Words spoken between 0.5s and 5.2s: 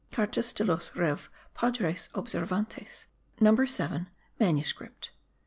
de los Rev Padres Observantes Number 7 manuscript.